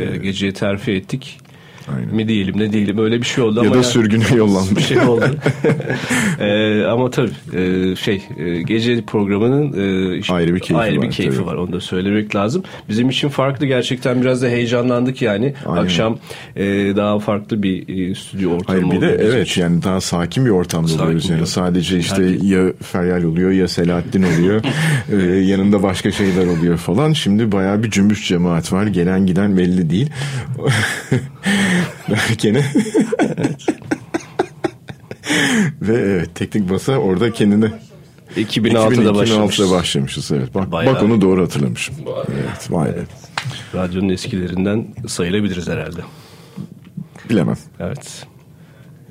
Ee, 0.00 0.16
geceye 0.16 0.52
terfi 0.52 0.92
ettik. 0.92 1.40
Aynen. 1.96 2.14
mi 2.14 2.28
diyelim 2.28 2.58
ne 2.58 2.72
diyelim 2.72 2.98
öyle 2.98 3.20
bir 3.20 3.26
şey 3.26 3.44
oldu 3.44 3.56
ya 3.56 3.62
ama 3.62 3.72
da 3.74 3.76
ya, 3.76 3.82
sürgüne 3.82 4.24
yollandı. 4.36 4.76
Bir 4.76 4.82
şey 4.82 4.98
oldu. 4.98 5.24
ee, 6.40 6.82
ama 6.84 7.10
tabii 7.10 7.30
e, 7.54 7.96
şey 7.96 8.22
e, 8.38 8.62
gece 8.62 9.02
programının 9.02 9.72
e, 9.72 10.18
işte, 10.18 10.34
ayrı 10.34 10.54
bir 10.54 10.60
keyfi 10.60 10.76
ayrı 10.76 10.98
var. 10.98 11.02
Bir 11.02 11.10
keyfi 11.10 11.36
tabii. 11.36 11.46
var 11.46 11.54
onu 11.54 11.72
da 11.72 11.80
söylemek 11.80 12.36
lazım. 12.36 12.62
Bizim 12.88 13.10
için 13.10 13.28
farklı 13.28 13.66
gerçekten 13.66 14.22
biraz 14.22 14.42
da 14.42 14.46
heyecanlandık 14.46 15.22
yani. 15.22 15.54
Aynen. 15.66 15.82
Akşam 15.82 16.18
e, 16.56 16.64
daha 16.96 17.18
farklı 17.18 17.62
bir 17.62 18.10
e, 18.10 18.14
stüdyo 18.14 18.50
ortamı 18.50 18.78
Hayır 18.80 18.90
bir 18.90 19.00
de 19.00 19.18
evet 19.20 19.46
için. 19.48 19.62
yani 19.62 19.82
daha 19.82 20.00
sakin 20.00 20.44
bir 20.46 20.50
ortamda 20.50 20.88
sakin 20.88 21.04
oluyoruz 21.04 21.30
yani. 21.30 21.46
Sadece 21.46 21.98
işte 21.98 22.24
Herkes. 22.24 22.50
ya 22.50 22.72
Feryal 22.82 23.22
oluyor 23.22 23.50
ya 23.50 23.68
Selahattin 23.68 24.22
oluyor. 24.22 24.62
e, 25.12 25.16
yanında 25.40 25.82
başka 25.82 26.12
şeyler 26.12 26.46
oluyor 26.46 26.76
falan. 26.76 27.12
Şimdi 27.12 27.52
bayağı 27.52 27.82
bir 27.82 27.90
cümbüş 27.90 28.28
cemaat 28.28 28.72
var. 28.72 28.86
Gelen 28.86 29.26
giden 29.26 29.56
belli 29.56 29.90
değil. 29.90 30.10
Gene. 32.38 32.64
Ve 35.82 35.94
evet 35.94 36.34
teknik 36.34 36.70
basa 36.70 36.92
orada 36.92 37.32
kendine 37.32 37.72
2006'da, 38.36 39.14
başlamışız. 39.14 39.66
2006'da 39.66 39.76
başlamışız. 39.76 40.32
Evet. 40.32 40.54
Bak, 40.54 40.72
bak 40.72 41.02
onu 41.02 41.20
doğru 41.20 41.42
hatırlamışım. 41.42 41.94
Evet, 42.28 42.70
vay 42.70 42.90
evet. 42.94 43.08
Radyonun 43.74 44.08
eskilerinden 44.08 44.86
sayılabiliriz 45.08 45.68
herhalde. 45.68 46.00
Bilemem. 47.30 47.56
Evet. 47.80 48.26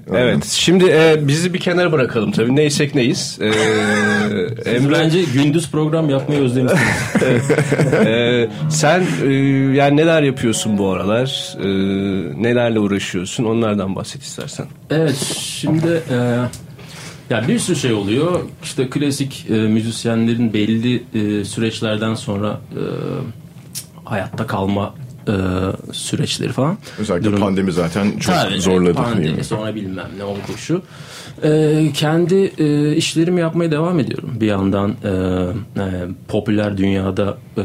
Evet. 0.09 0.45
Şimdi 0.45 0.85
e, 0.85 1.27
bizi 1.27 1.53
bir 1.53 1.59
kenara 1.59 1.91
bırakalım 1.91 2.31
tabii. 2.31 2.55
Neysek 2.55 2.95
neyiz. 2.95 3.37
E, 3.41 3.45
Emre... 4.65 4.91
Bence 4.91 5.23
gündüz 5.33 5.71
program 5.71 6.09
yapmayı 6.09 6.41
özlemişsiniz. 6.41 7.51
e, 7.93 8.49
sen 8.69 9.03
e, 9.23 9.33
yani 9.75 9.97
neler 9.97 10.23
yapıyorsun 10.23 10.77
bu 10.77 10.89
aralar? 10.89 11.55
E, 11.59 11.67
nelerle 12.43 12.79
uğraşıyorsun? 12.79 13.43
Onlardan 13.43 13.95
bahset 13.95 14.23
istersen. 14.23 14.65
Evet. 14.89 15.15
Şimdi 15.37 16.03
e, 16.09 16.15
ya 17.29 17.47
bir 17.47 17.59
sürü 17.59 17.75
şey 17.75 17.93
oluyor. 17.93 18.39
İşte 18.63 18.89
klasik 18.89 19.45
e, 19.49 19.53
müzisyenlerin 19.53 20.53
belli 20.53 21.03
e, 21.13 21.45
süreçlerden 21.45 22.15
sonra 22.15 22.59
e, 22.71 22.83
hayatta 24.05 24.47
kalma 24.47 24.95
e, 25.27 25.33
süreçleri 25.93 26.51
falan. 26.51 26.77
Özellikle 26.99 27.25
Durum. 27.25 27.39
pandemi 27.39 27.71
zaten 27.71 28.11
çok 28.19 28.35
Tabii, 28.35 28.61
zorladı. 28.61 28.93
Pandemi 28.93 29.43
sonra 29.43 29.75
bilmem 29.75 30.09
ne 30.17 30.23
oldu 30.23 30.39
şu. 30.57 30.81
E, 31.43 31.91
kendi 31.93 32.51
e, 32.57 32.95
işlerimi 32.95 33.41
yapmaya 33.41 33.71
devam 33.71 33.99
ediyorum. 33.99 34.29
Bir 34.41 34.47
yandan 34.47 34.95
e, 35.03 35.09
e, 35.81 35.85
popüler 36.27 36.77
dünyada 36.77 37.37
e, 37.57 37.63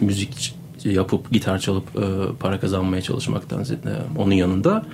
müzik 0.00 0.54
yapıp 0.84 1.30
gitar 1.30 1.58
çalıp 1.58 1.84
e, 1.96 2.02
para 2.40 2.60
kazanmaya 2.60 3.02
çalışmaktan 3.02 3.60
e, 3.62 4.18
onun 4.18 4.34
yanında. 4.34 4.84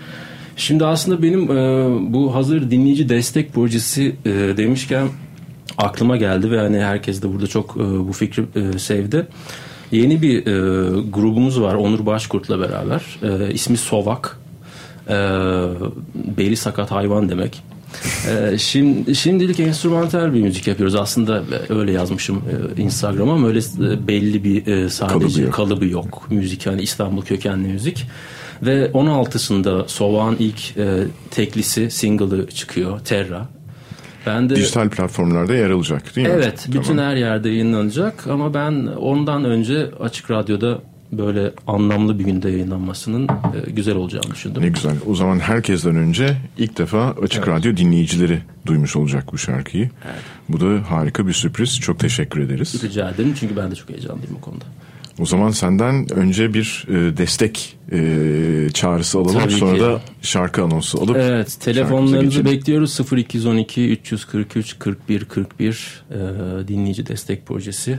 Şimdi 0.57 0.85
aslında 0.85 1.23
benim 1.23 1.51
e, 1.51 1.89
bu 2.13 2.35
hazır 2.35 2.71
dinleyici 2.71 3.09
destek 3.09 3.55
projesi 3.55 4.17
e, 4.25 4.31
demişken 4.31 5.09
aklıma 5.79 6.17
geldi 6.17 6.51
ve 6.51 6.61
hani 6.61 6.81
herkes 6.81 7.23
de 7.23 7.33
burada 7.33 7.47
çok 7.47 7.77
e, 7.77 7.81
bu 7.81 8.13
fikri 8.13 8.45
e, 8.55 8.79
sevdi. 8.79 9.27
Yeni 9.93 10.23
bir 10.23 10.47
e, 10.47 10.51
grubumuz 11.11 11.61
var 11.61 11.75
Onur 11.75 12.07
Başkurt'la 12.07 12.61
beraber. 12.61 13.03
E, 13.23 13.53
ismi 13.55 13.77
Sovak. 13.77 14.39
E, 15.09 15.15
beli 16.37 16.57
sakat 16.57 16.91
hayvan 16.91 17.29
demek. 17.29 17.63
ee, 18.29 18.59
şimdi 18.59 19.15
şimdilik 19.15 19.61
enstrümantal 19.61 20.35
bir 20.35 20.43
müzik 20.43 20.67
yapıyoruz. 20.67 20.95
Aslında 20.95 21.43
öyle 21.69 21.93
yazmışım 21.93 22.43
e, 22.77 22.83
Instagram'a 22.83 23.33
ama 23.33 23.49
öyle 23.49 23.59
e, 23.59 24.09
belli 24.09 24.45
bir 24.45 24.67
e, 24.67 24.91
sadece 24.91 25.19
kalıbı 25.19 25.41
yok. 25.41 25.55
kalıbı 25.55 25.87
yok. 25.87 26.27
Müzik 26.31 26.67
yani 26.67 26.83
İstanbul 26.83 27.23
kökenli 27.23 27.69
müzik. 27.69 28.07
Ve 28.63 28.91
16'sında 28.95 29.89
Sovak'ın 29.89 30.37
ilk 30.39 30.77
e, 30.77 31.05
teklisi, 31.31 31.91
single'ı 31.91 32.47
çıkıyor. 32.47 33.01
Terra. 33.01 33.49
Ben 34.29 34.51
de 34.51 34.57
Dijital 34.57 34.89
platformlarda 34.89 35.55
yer 35.55 35.71
alacak 35.71 36.17
değil 36.17 36.29
mi? 36.29 36.35
Evet, 36.37 36.67
bütün 36.69 36.83
tamam. 36.83 37.05
her 37.05 37.17
yerde 37.17 37.49
yayınlanacak 37.49 38.27
ama 38.27 38.55
ben 38.55 38.87
ondan 38.87 39.45
önce 39.45 39.91
Açık 40.01 40.31
Radyo'da 40.31 40.79
böyle 41.13 41.53
anlamlı 41.67 42.19
bir 42.19 42.25
günde 42.25 42.51
yayınlanmasının 42.51 43.29
e, 43.29 43.71
güzel 43.71 43.97
olacağını 43.97 44.31
düşündüm. 44.31 44.63
Ne 44.63 44.69
güzel. 44.69 44.95
O 45.07 45.15
zaman 45.15 45.39
herkesten 45.39 45.97
önce 45.97 46.37
ilk 46.59 46.79
defa 46.79 47.15
Açık 47.23 47.49
evet. 47.49 47.59
Radyo 47.59 47.77
dinleyicileri 47.77 48.39
duymuş 48.67 48.97
olacak 48.97 49.25
bu 49.33 49.39
şarkıyı. 49.39 49.91
Evet. 50.05 50.21
Bu 50.49 50.61
da 50.61 50.91
harika 50.91 51.27
bir 51.27 51.33
sürpriz. 51.33 51.81
Çok 51.81 51.99
teşekkür 51.99 52.41
ederiz. 52.41 52.85
Rica 52.85 53.11
ederim 53.11 53.35
çünkü 53.41 53.57
ben 53.57 53.71
de 53.71 53.75
çok 53.75 53.91
heyecanlıyım 53.91 54.35
bu 54.35 54.41
konuda. 54.41 54.65
O 55.21 55.27
zaman 55.27 55.51
senden 55.51 56.13
önce 56.13 56.55
bir 56.55 56.87
e, 56.89 57.17
destek 57.17 57.77
e, 57.93 58.71
çağrısı 58.75 59.19
alalım. 59.19 59.41
Tabii 59.41 59.53
Sonra 59.53 59.75
ki. 59.75 59.81
da 59.81 60.01
şarkı 60.23 60.63
anonsu 60.63 61.03
alıp 61.03 61.17
Evet, 61.17 61.57
telefonlarınızı 61.61 62.45
bekliyoruz. 62.45 63.01
0212 63.13 63.89
343 63.89 64.79
41 64.79 65.25
41 65.25 66.05
e, 66.11 66.15
dinleyici 66.69 67.07
destek 67.07 67.47
projesi 67.47 67.99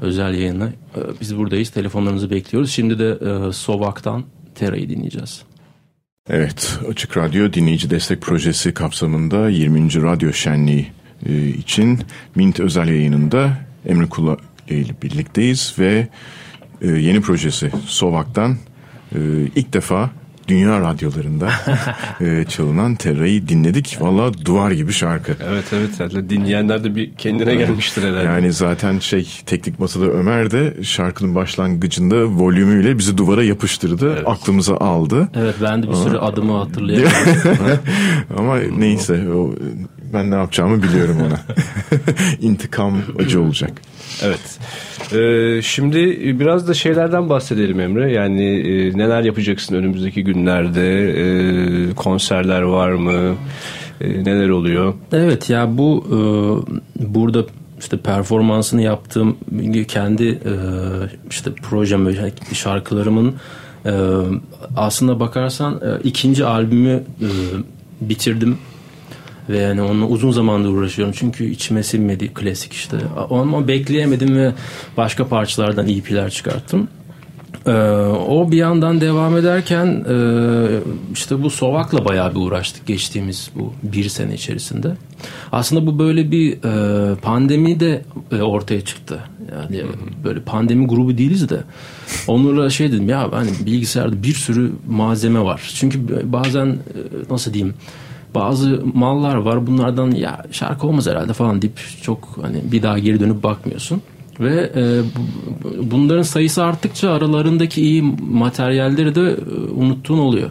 özel 0.00 0.34
yayını. 0.34 0.72
E, 0.96 1.00
biz 1.20 1.36
buradayız. 1.36 1.70
Telefonlarınızı 1.70 2.30
bekliyoruz. 2.30 2.70
Şimdi 2.70 2.98
de 2.98 3.18
e, 3.48 3.52
Sovak'tan 3.52 4.24
Tera'yı 4.54 4.88
dinleyeceğiz. 4.88 5.42
Evet, 6.30 6.78
Açık 6.90 7.16
Radyo 7.16 7.52
Dinleyici 7.52 7.90
Destek 7.90 8.20
Projesi 8.20 8.74
kapsamında 8.74 9.48
20. 9.48 10.02
Radyo 10.02 10.32
Şenliği 10.32 10.86
e, 11.26 11.48
için 11.48 11.98
Mint 12.34 12.60
özel 12.60 12.88
yayınında 12.88 13.58
Emre 13.86 14.06
Kula 14.08 14.36
ile 14.68 14.92
birlikteyiz 15.02 15.74
ve 15.78 16.08
e, 16.82 16.88
yeni 16.88 17.20
projesi 17.20 17.70
Sovak'tan 17.86 18.56
e, 19.14 19.18
ilk 19.56 19.72
defa 19.72 20.10
dünya 20.48 20.80
radyolarında 20.80 21.50
e, 22.20 22.44
çalınan 22.48 22.94
Terra'yı 22.94 23.48
dinledik. 23.48 23.98
Valla 24.00 24.32
duvar 24.44 24.70
gibi 24.70 24.92
şarkı. 24.92 25.36
Evet 25.48 25.64
evet. 25.72 25.90
Yani 26.00 26.30
dinleyenler 26.30 26.84
de 26.84 26.96
bir 26.96 27.14
kendine 27.14 27.54
gelmiştir 27.54 28.02
herhalde. 28.02 28.24
Yani 28.24 28.52
zaten 28.52 28.98
şey 28.98 29.28
teknik 29.46 29.78
masada 29.78 30.06
Ömer 30.06 30.50
de 30.50 30.74
şarkının 30.82 31.34
başlangıcında 31.34 32.24
volümüyle 32.24 32.98
bizi 32.98 33.18
duvara 33.18 33.44
yapıştırdı. 33.44 34.12
Evet. 34.16 34.28
Aklımıza 34.28 34.76
aldı. 34.76 35.28
Evet 35.34 35.54
ben 35.62 35.82
de 35.82 35.88
bir 35.88 35.94
sürü 35.94 36.16
Ama... 36.16 36.26
adımı 36.26 36.58
hatırlayamadım. 36.58 37.78
Ama 38.38 38.56
neyse 38.58 39.28
o, 39.34 39.54
ben 40.14 40.30
ne 40.30 40.34
yapacağımı 40.34 40.82
biliyorum 40.82 41.16
ona. 41.26 41.40
İntikam 42.40 43.02
acı 43.18 43.42
olacak. 43.42 43.72
Evet. 44.22 44.58
Ee, 45.12 45.62
şimdi 45.62 45.98
biraz 46.40 46.68
da 46.68 46.74
şeylerden 46.74 47.28
bahsedelim 47.28 47.80
Emre. 47.80 48.12
Yani 48.12 48.44
e, 48.44 48.98
neler 48.98 49.22
yapacaksın 49.22 49.74
önümüzdeki 49.74 50.24
günlerde? 50.24 51.10
E, 51.10 51.94
konserler 51.94 52.62
var 52.62 52.90
mı? 52.90 53.34
E, 54.00 54.24
neler 54.24 54.48
oluyor? 54.48 54.94
Evet 55.12 55.50
ya 55.50 55.78
bu 55.78 56.04
e, 56.08 56.16
burada 57.14 57.44
işte 57.80 57.96
performansını 57.96 58.82
yaptığım 58.82 59.36
kendi 59.88 60.28
e, 60.28 60.54
işte 61.30 61.50
projem 61.52 62.08
şarkılarımın 62.52 63.34
e, 63.86 63.92
aslında 64.76 65.20
bakarsan 65.20 65.74
e, 65.74 66.02
ikinci 66.04 66.44
albümü 66.44 67.02
e, 67.20 67.28
bitirdim 68.00 68.58
ve 69.48 69.58
yani 69.58 69.82
onunla 69.82 70.06
uzun 70.06 70.30
zamandır 70.30 70.68
uğraşıyorum. 70.68 71.14
Çünkü 71.18 71.44
içime 71.44 71.82
sinmedi 71.82 72.34
klasik 72.34 72.72
işte. 72.72 72.96
Ama 73.30 73.68
bekleyemedim 73.68 74.36
ve 74.36 74.52
başka 74.96 75.28
parçalardan 75.28 75.88
EP'ler 75.88 76.30
çıkarttım. 76.30 76.88
Ee, 77.66 77.70
o 78.28 78.50
bir 78.50 78.56
yandan 78.56 79.00
devam 79.00 79.36
ederken 79.36 79.86
e, 79.86 80.16
işte 81.12 81.42
bu 81.42 81.50
Sovak'la 81.50 82.04
bayağı 82.04 82.34
bir 82.34 82.40
uğraştık 82.40 82.86
geçtiğimiz 82.86 83.50
bu 83.54 83.72
bir 83.82 84.08
sene 84.08 84.34
içerisinde. 84.34 84.96
Aslında 85.52 85.86
bu 85.86 85.98
böyle 85.98 86.30
bir 86.30 86.52
e, 86.52 87.14
pandemi 87.14 87.80
de 87.80 88.04
e, 88.32 88.42
ortaya 88.42 88.80
çıktı. 88.80 89.20
Yani 89.52 89.82
böyle 90.24 90.40
pandemi 90.40 90.86
grubu 90.86 91.18
değiliz 91.18 91.48
de 91.48 91.60
onlarla 92.28 92.70
şey 92.70 92.92
dedim 92.92 93.08
ya 93.08 93.32
hani 93.32 93.50
bilgisayarda 93.66 94.22
bir 94.22 94.34
sürü 94.34 94.72
malzeme 94.88 95.40
var. 95.40 95.72
Çünkü 95.74 96.32
bazen 96.32 96.66
e, 96.66 96.76
nasıl 97.30 97.54
diyeyim 97.54 97.74
bazı 98.34 98.82
mallar 98.94 99.36
var 99.36 99.66
bunlardan 99.66 100.10
ya 100.10 100.42
şarkı 100.52 100.86
olmaz 100.86 101.06
herhalde 101.06 101.32
falan 101.32 101.62
deyip 101.62 101.80
çok 102.02 102.38
hani 102.42 102.62
bir 102.72 102.82
daha 102.82 102.98
geri 102.98 103.20
dönüp 103.20 103.42
bakmıyorsun. 103.42 104.02
Ve 104.40 104.72
e, 104.76 105.02
bunların 105.82 106.22
sayısı 106.22 106.64
arttıkça 106.64 107.10
aralarındaki 107.10 107.82
iyi 107.82 108.02
materyalleri 108.30 109.14
de 109.14 109.20
e, 109.20 109.70
unuttuğun 109.70 110.18
oluyor. 110.18 110.50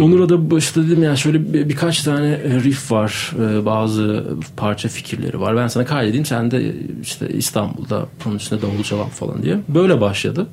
Onur'a 0.00 0.28
da 0.28 0.58
işte 0.58 0.82
dedim 0.82 1.02
ya 1.02 1.16
şöyle 1.16 1.52
bir, 1.52 1.68
birkaç 1.68 2.02
tane 2.02 2.38
riff 2.38 2.92
var. 2.92 3.32
E, 3.40 3.66
bazı 3.66 4.24
parça 4.56 4.88
fikirleri 4.88 5.40
var. 5.40 5.56
Ben 5.56 5.68
sana 5.68 5.84
kaydedeyim 5.84 6.24
sen 6.24 6.50
de 6.50 6.74
işte 7.02 7.28
İstanbul'da 7.28 8.06
onun 8.26 8.36
üstüne 8.36 8.62
davul 8.62 8.82
çalan 8.82 9.08
falan 9.08 9.42
diye. 9.42 9.58
Böyle 9.68 10.00
başladı. 10.00 10.46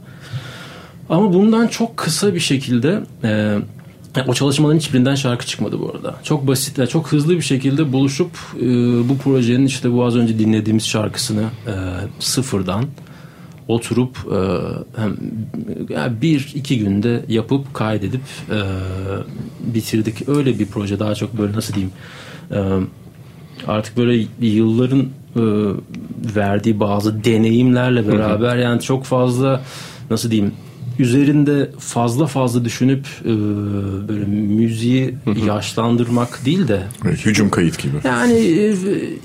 Ama 1.09 1.33
bundan 1.33 1.67
çok 1.67 1.97
kısa 1.97 2.33
bir 2.33 2.39
şekilde 2.39 2.99
e, 3.23 3.57
o 4.27 4.33
çalışmaların 4.33 4.79
hiçbirinden 4.79 5.15
şarkı 5.15 5.45
çıkmadı 5.45 5.79
bu 5.79 5.89
arada. 5.89 6.15
Çok 6.23 6.47
basit 6.47 6.79
ve 6.79 6.87
çok 6.87 7.11
hızlı 7.11 7.35
bir 7.35 7.41
şekilde 7.41 7.93
buluşup 7.93 8.29
e, 8.57 8.65
bu 9.09 9.17
projenin 9.17 9.65
işte 9.65 9.91
bu 9.91 10.05
az 10.05 10.15
önce 10.15 10.39
dinlediğimiz 10.39 10.87
şarkısını 10.87 11.43
e, 11.43 11.73
sıfırdan 12.19 12.85
oturup 13.67 14.17
e, 14.17 14.37
hem 15.01 15.17
yani 15.89 16.21
bir 16.21 16.51
iki 16.55 16.79
günde 16.79 17.25
yapıp 17.27 17.73
kaydedip 17.73 18.21
e, 18.49 18.59
bitirdik. 19.73 20.29
Öyle 20.29 20.59
bir 20.59 20.65
proje 20.65 20.99
daha 20.99 21.15
çok 21.15 21.37
böyle 21.37 21.53
nasıl 21.53 21.73
diyeyim 21.73 21.93
e, 22.51 22.59
artık 23.67 23.97
böyle 23.97 24.25
yılların 24.41 25.01
e, 25.35 25.43
verdiği 26.35 26.79
bazı 26.79 27.23
deneyimlerle 27.23 28.07
beraber 28.07 28.57
yani 28.57 28.81
çok 28.81 29.03
fazla 29.03 29.61
nasıl 30.09 30.31
diyeyim 30.31 30.53
üzerinde 30.99 31.69
fazla 31.79 32.25
fazla 32.25 32.65
düşünüp 32.65 33.05
e, 33.25 33.29
böyle 34.07 34.25
müziği 34.25 35.15
yaşlandırmak 35.47 36.45
değil 36.45 36.67
de 36.67 36.83
evet, 37.05 37.25
hücum 37.25 37.49
kayıt 37.49 37.79
gibi. 37.79 37.93
Yani 38.03 38.33
e, 38.33 38.75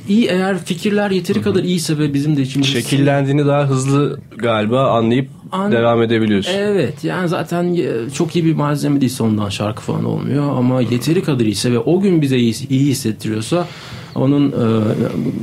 iyi 0.09 0.27
eğer 0.27 0.59
fikirler 0.59 1.11
yeteri 1.11 1.43
kadar 1.43 1.65
iyiyse 1.65 1.99
ve 1.99 2.15
bizim 2.15 2.37
de 2.37 2.43
içimiz 2.43 2.69
şekillendiğini 2.69 3.47
daha 3.47 3.69
hızlı 3.69 4.21
galiba 4.37 4.91
anlayıp 4.91 5.29
An... 5.53 5.73
devam 5.73 6.03
edebiliyorsun. 6.03 6.53
Evet 6.55 7.05
yani 7.05 7.29
zaten 7.29 7.77
çok 8.15 8.37
iyi 8.37 8.45
bir 8.45 8.55
malzeme 8.55 9.01
değilse 9.01 9.23
ondan 9.23 9.49
şarkı 9.49 9.83
falan 9.83 10.05
olmuyor 10.05 10.57
ama 10.57 10.81
yeteri 10.81 11.23
kadar 11.23 11.45
iyiyse 11.45 11.73
ve 11.73 11.79
o 11.79 12.01
gün 12.01 12.23
bize 12.23 12.39
iyi, 12.39 12.69
iyi 12.69 12.87
hissettiriyorsa 12.87 13.67
onun 14.15 14.49
e, 14.49 14.65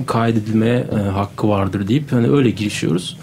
kaydedilmeye 0.05 0.87
e, 0.91 1.09
hakkı 1.09 1.49
vardır 1.49 1.87
deyip 1.87 2.11
hani 2.11 2.29
öyle 2.29 2.49
girişiyoruz. 2.49 3.17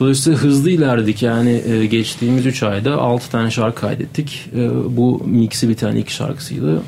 Dolayısıyla 0.00 0.38
hızlı 0.38 0.70
ilerledik. 0.70 1.22
Yani 1.22 1.62
e, 1.66 1.86
geçtiğimiz 1.86 2.46
3 2.46 2.62
ayda 2.62 2.98
6 2.98 3.30
tane 3.30 3.50
şarkı 3.50 3.80
kaydettik. 3.80 4.50
E, 4.56 4.70
bu 4.96 5.22
mixi 5.26 5.68
bir 5.68 5.76
tane 5.76 6.00
iki 6.00 6.14
şarkısıydı. 6.14 6.82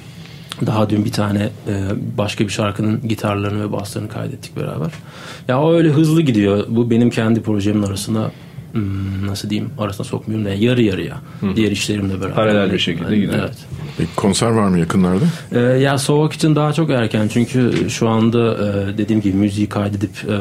Daha 0.67 0.91
dün 0.91 1.05
bir 1.05 1.13
tane 1.13 1.51
e, 1.69 1.75
başka 2.19 2.45
bir 2.45 2.53
şarkının 2.53 3.09
gitarlarını 3.09 3.69
ve 3.69 3.73
baslarını 3.73 4.09
kaydettik 4.09 4.57
beraber. 4.57 4.91
Ya 5.49 5.61
o 5.61 5.73
öyle 5.73 5.89
hızlı 5.89 6.23
gidiyor. 6.23 6.65
Bu 6.69 6.91
benim 6.91 7.11
kendi 7.11 7.43
projemin 7.43 7.83
arasında 7.83 8.31
nasıl 9.27 9.51
diyeyim 9.51 9.71
arasına 9.79 10.05
sokmuyorum 10.05 10.47
da 10.47 10.55
yarı 10.55 10.83
yarıya 10.83 11.17
Hı. 11.41 11.57
diğer 11.57 11.71
işlerimle 11.71 12.21
beraber. 12.21 12.35
Paralel 12.35 12.73
bir 12.73 12.79
şekilde 12.79 13.17
gidiyor. 13.17 13.35
Evet. 13.39 13.57
Peki 13.99 14.11
konser 14.17 14.51
var 14.51 14.69
mı 14.69 14.79
yakınlarda? 14.79 15.25
Ee, 15.53 15.59
ya 15.59 15.99
Sovak 15.99 16.33
için 16.33 16.57
daha 16.57 16.73
çok 16.73 16.91
erken 16.91 17.29
çünkü 17.29 17.91
şu 17.91 18.09
anda 18.09 18.55
e, 18.55 18.99
dediğim 18.99 19.23
gibi 19.23 19.37
müziği 19.37 19.69
kaydedip 19.69 20.11
e, 20.29 20.37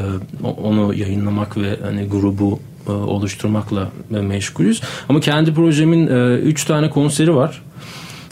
onu 0.47 0.93
yayınlamak 0.93 1.57
ve 1.57 1.77
hani 1.83 2.07
grubu 2.07 2.59
e, 2.87 2.91
oluşturmakla 2.91 3.89
meşgulüz. 4.09 4.81
Ama 5.09 5.19
kendi 5.19 5.53
projemin 5.53 6.07
e, 6.07 6.35
üç 6.35 6.65
tane 6.65 6.89
konseri 6.89 7.35
var. 7.35 7.61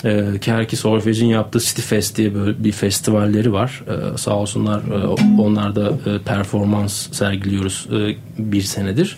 E, 0.06 0.40
Kerkis 0.42 0.86
Orfej'in 0.86 1.26
yaptığı 1.26 1.60
City 1.60 1.82
Fest 1.82 2.18
diye 2.18 2.36
böyle 2.36 2.64
bir 2.64 2.72
festivalleri 2.72 3.54
var. 3.54 3.84
E, 3.88 4.18
sağ 4.18 4.36
olsunlar 4.36 4.80
e, 4.80 5.08
onlar 5.42 5.76
da 5.76 5.90
e, 5.90 6.20
performans 6.20 7.12
sergiliyoruz 7.12 7.88
e, 7.92 8.16
bir 8.38 8.62
senedir. 8.62 9.18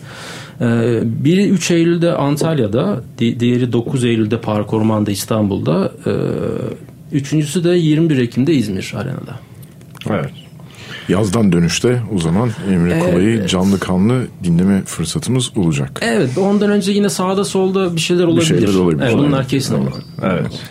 Ee, 0.62 1.00
biri 1.04 1.50
3 1.50 1.72
Eylül'de 1.72 2.14
Antalya'da, 2.14 3.02
diğeri 3.20 3.72
9 3.72 4.04
Eylül'de 4.04 4.42
Park 4.42 4.74
Orman'da 4.74 5.12
İstanbul'da, 5.12 5.92
ee, 6.06 6.12
üçüncüsü 7.12 7.64
de 7.64 7.70
21 7.70 8.18
Ekim'de 8.18 8.54
İzmir 8.54 8.94
Arena'da. 8.96 9.40
Evet. 10.10 10.32
Yazdan 11.10 11.52
dönüşte 11.52 12.02
o 12.16 12.20
zaman 12.20 12.50
Emre 12.72 12.94
evet. 12.94 13.04
Kolay'ı 13.04 13.48
canlı 13.48 13.80
kanlı 13.80 14.28
dinleme 14.44 14.82
fırsatımız 14.82 15.58
olacak. 15.58 16.00
Evet 16.04 16.38
ondan 16.38 16.72
önce 16.72 16.92
yine 16.92 17.10
sağda 17.10 17.46
solda 17.46 17.96
bir 17.96 18.02
şeyler 18.02 18.24
olabilir. 18.24 18.42
Bir 18.42 18.46
şeyler 18.46 18.74
olabilir. 18.74 19.04
Evet, 19.04 19.18
bunlar 19.18 19.48
kesin 19.48 19.76
olur. 19.76 19.92
Evet. 20.22 20.62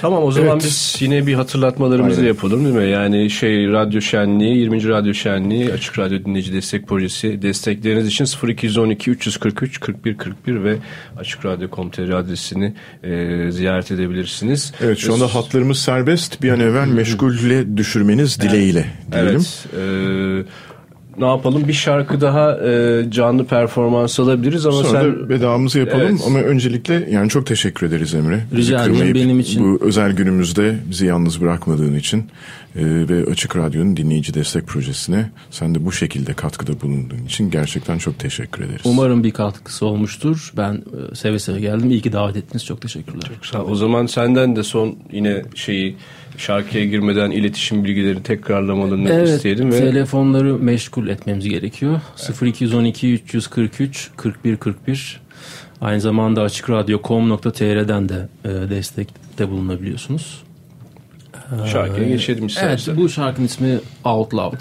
Tamam 0.00 0.24
o 0.24 0.32
zaman 0.32 0.50
evet. 0.52 0.62
biz 0.64 0.96
yine 1.00 1.26
bir 1.26 1.34
hatırlatmalarımızı 1.34 2.20
Aynen. 2.20 2.28
yapalım 2.28 2.64
değil 2.64 2.76
mi? 2.76 2.90
Yani 2.90 3.30
şey 3.30 3.68
radyo 3.68 4.00
şenliği 4.00 4.56
20. 4.56 4.88
radyo 4.88 5.14
şenliği 5.14 5.72
açık 5.72 5.98
radyo 5.98 6.24
dinleyici 6.24 6.52
destek 6.52 6.88
projesi 6.88 7.42
destekleriniz 7.42 8.06
için 8.06 8.26
0212 8.48 9.10
343 9.10 9.80
41 9.80 10.16
41 10.16 10.64
ve 10.64 10.76
açık 11.16 11.44
radyo.com.tr 11.44 12.10
adresini 12.10 12.74
e, 13.02 13.50
ziyaret 13.50 13.90
edebilirsiniz. 13.90 14.72
Evet 14.80 14.98
şu 14.98 15.14
anda 15.14 15.34
hatlarımız 15.34 15.78
serbest 15.78 16.42
bir 16.42 16.50
an 16.50 16.60
evvel 16.60 16.88
meşgulle 16.88 17.76
düşürmeniz 17.76 18.40
dileğiyle 18.40 18.86
diyelim. 19.12 19.30
Evet. 19.30 19.66
E, 19.76 20.69
ne 21.20 21.26
yapalım 21.26 21.68
bir 21.68 21.72
şarkı 21.72 22.20
daha 22.20 22.58
e, 22.68 23.04
canlı 23.10 23.44
performans 23.44 24.20
alabiliriz 24.20 24.66
ama 24.66 24.82
Sonra 24.82 25.00
sen... 25.00 25.12
da 25.12 25.28
vedamızı 25.28 25.78
yapalım 25.78 26.06
evet. 26.10 26.22
ama 26.26 26.38
öncelikle 26.38 27.08
yani 27.10 27.28
çok 27.28 27.46
teşekkür 27.46 27.86
ederiz 27.86 28.14
Emre. 28.14 28.44
Rica 28.54 28.84
ederim 28.84 29.14
benim 29.14 29.40
için. 29.40 29.64
Bu 29.64 29.84
özel 29.84 30.12
günümüzde 30.12 30.76
bizi 30.90 31.06
yalnız 31.06 31.40
bırakmadığın 31.40 31.94
için 31.94 32.18
e, 32.76 32.82
ve 32.84 33.30
Açık 33.30 33.56
Radyo'nun 33.56 33.96
dinleyici 33.96 34.34
destek 34.34 34.66
projesine 34.66 35.30
sen 35.50 35.74
de 35.74 35.84
bu 35.84 35.92
şekilde 35.92 36.34
katkıda 36.34 36.80
bulunduğun 36.80 37.24
için 37.26 37.50
gerçekten 37.50 37.98
çok 37.98 38.18
teşekkür 38.18 38.64
ederiz. 38.64 38.82
Umarım 38.84 39.24
bir 39.24 39.30
katkısı 39.30 39.86
olmuştur. 39.86 40.52
Ben 40.56 40.74
e, 40.74 41.14
seve 41.14 41.38
seve 41.38 41.60
geldim. 41.60 41.90
İyi 41.90 42.00
ki 42.00 42.12
davet 42.12 42.36
ettiniz. 42.36 42.64
Çok 42.64 42.80
teşekkürler. 42.80 43.30
Çok 43.34 43.46
sağ 43.46 43.62
ol. 43.62 43.70
O 43.70 43.74
zaman 43.74 44.06
senden 44.06 44.56
de 44.56 44.62
son 44.62 44.96
yine 45.12 45.42
şeyi 45.54 45.96
şarkıya 46.36 46.84
girmeden 46.84 47.30
iletişim 47.30 47.84
bilgileri 47.84 48.22
tekrarlamalarını 48.22 49.10
evet, 49.10 49.28
isteyelim. 49.28 49.72
Ve... 49.72 49.78
telefonları 49.78 50.54
meşgul 50.54 51.08
etmemiz 51.08 51.48
gerekiyor. 51.48 52.00
Evet. 52.28 52.42
0212 52.42 53.12
343 53.12 54.10
41 54.16 54.56
41 54.56 55.20
Aynı 55.80 56.00
zamanda 56.00 56.42
açıkradyo.com.tr'den 56.42 58.08
de 58.08 58.28
e, 58.44 58.48
destekte 58.48 59.50
bulunabiliyorsunuz. 59.50 60.42
Şarkıya 61.72 62.08
geçelim 62.08 62.46
istersen. 62.46 62.92
Evet 62.92 63.02
bu 63.02 63.08
şarkının 63.08 63.46
ismi 63.46 63.78
Out 64.04 64.34
Loud. 64.34 64.60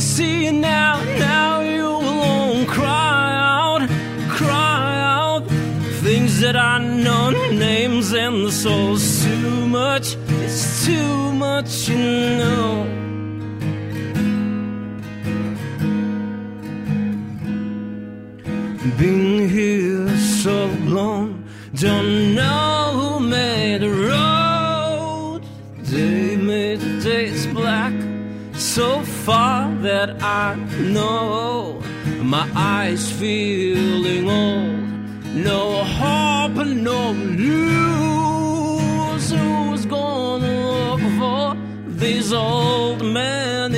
see 0.00 0.44
you 0.44 0.52
now. 0.52 1.02
Now 1.18 1.60
you 1.60 1.86
alone 1.86 2.66
cry 2.66 3.32
out, 3.34 3.88
cry 4.28 5.00
out. 5.00 5.46
Things 6.02 6.40
that 6.40 6.56
I 6.56 6.78
know 6.78 7.30
names 7.30 8.12
and 8.12 8.46
the 8.46 8.52
soul's 8.52 9.24
too 9.24 9.66
much. 9.66 10.16
It's 10.44 10.86
too 10.86 11.32
much, 11.32 11.88
you 11.88 11.96
know. 11.96 12.84
Being 18.98 19.27
Know 30.78 31.82
my 32.22 32.48
eyes 32.54 33.10
feeling 33.10 34.30
old. 34.30 35.34
No 35.34 35.82
hope 35.82 36.56
and 36.58 36.84
no 36.84 37.12
news. 37.12 38.08
Who's 39.32 39.86
gonna 39.86 40.70
look 40.70 41.00
for 41.18 41.56
these 41.88 42.32
old 42.32 43.04
men 43.04 43.74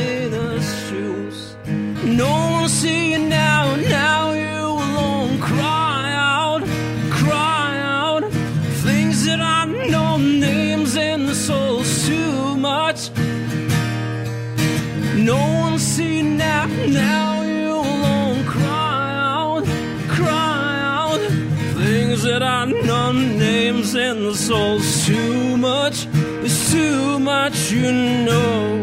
you 27.70 27.92
know. 28.24 28.79